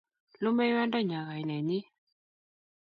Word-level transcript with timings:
Lumeiywondennyo 0.41 1.19
Kainennyi, 1.29 1.79